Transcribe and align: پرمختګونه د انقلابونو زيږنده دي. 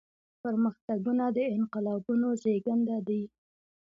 پرمختګونه 0.41 1.25
د 1.35 1.39
انقلابونو 1.57 2.27
زيږنده 2.41 2.97
دي. 3.07 3.21